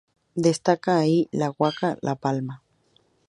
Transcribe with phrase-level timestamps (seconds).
[0.33, 2.63] Destaca allí la huaca La Palma.